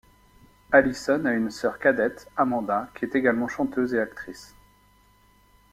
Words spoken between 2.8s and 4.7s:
qui est également chanteuse et actrice.